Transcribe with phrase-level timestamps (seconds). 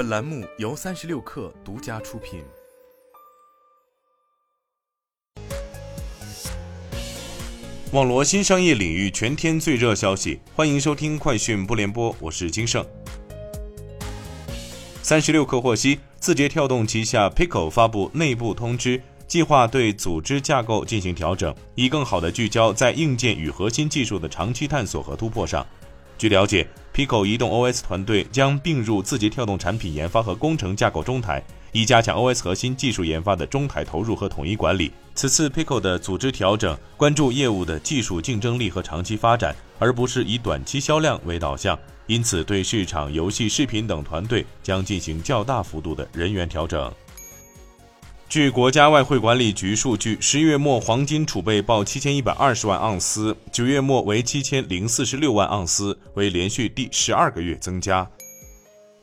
[0.00, 2.42] 本栏目由三十六氪独家出品。
[7.92, 12.82] 网罗新商业领域全天最热消息，欢迎收听快讯不联播，我是金盛。
[15.02, 19.02] 三十六氪获悉，字节跳动旗下 Pico 发布内部通知。
[19.26, 25.66] 计划对组织架构进行调整，以更好地聚焦在硬件与核心技术的长期探索和突破上。
[26.20, 31.42] 据了解，Pico 移动 OS 团队将并入字节跳动产品研发和工程架构中台，
[31.72, 34.92] 以加强 OS 核心技术研发的中台投入和统一管理。
[35.14, 46.92] 此次 Pico 的组织调整关注业务的技术竞争力和长期发展，而不是以短期销量为导向，因此对市场、游戏、视频等团队将进行较大幅度的人员调整。
[48.30, 58.08] 据国家外汇管理局数据，十一月末黄金储备报七千一百二十万盎司，九月末为七千零四十六万盎司，为连续第十二个月增加。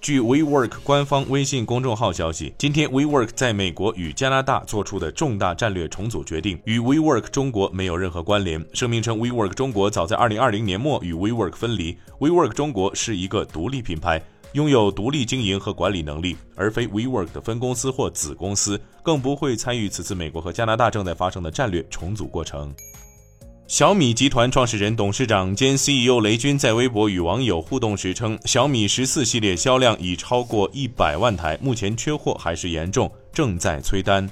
[0.00, 8.64] 据 WeWork 官方微信公众号消息，今天 WeWork 在美国与加拿大做出的重大战略重组决定，与 WeWork 中国没有任何关联。
[8.72, 14.22] 声明称，WeWork 中国早在二零二零年末与 WeWork 分离，WeWork 中国是一个独立品牌。
[14.52, 22.74] 拥有独立经营和管理能力，而非 WeWork 的分公司或子公司，更不会参与此次美国和加拿大正在发生的战略重组过程。
[23.68, 34.28] 小米集团创始人、董事长兼 CEO 雷军在微博与网友互动时称，小米十四系列销量已超过一百万台，目前缺货还是严重，正在催单。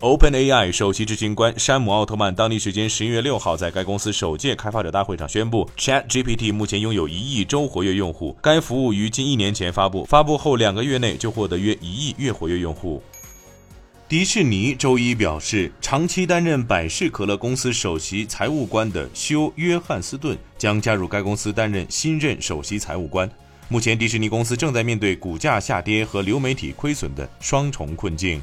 [0.00, 8.36] OpenAI 首席执行官山姆·奥特曼当地时间十一月六号在该公司首届开发者大会上宣布，ChatGPT 目前拥有一亿周活跃用户。
[8.40, 13.02] 该服务于近一年前发布，发布后两个月内就获得约一亿月活跃用户。
[14.08, 23.28] 迪士尼周一表示，长期担任百事可乐公司首席财务官的休·约翰斯顿将加入该公司担任新任首席财务官。
[23.68, 28.40] 目前，迪士尼公司正在面对股价下跌和流媒体亏损的双重困境。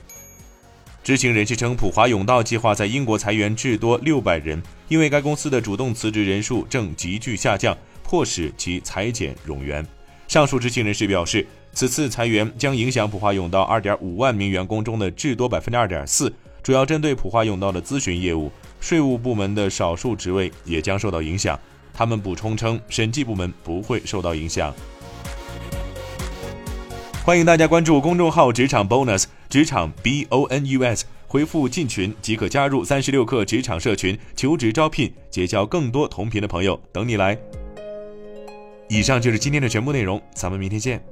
[1.05, 9.85] 知情人士称，普华永道计划在英国裁员至多六百人，因为该公司的主动辞职人数正急剧下降，迫使其裁减冗员。
[10.27, 16.33] 上述知情人士表示，此次裁员将影响普华永道二点五万名员工中的至多百分之二点四，
[16.63, 18.51] 主要针对普华永道的咨询业务，
[18.81, 21.59] 税务部门的少数职位也将受到影响。
[21.93, 24.73] 他们补充称，审计部门不会受到影响。
[27.25, 37.35] 欢迎大家关注公众号“职场 bonus”，职场 B O N U S，回复“进群”即可加入三十六课职场社群，求职招聘，结交更多同频的朋友，等你来。
[38.89, 41.03] 以上就是今天的全部内容，咱们明天见。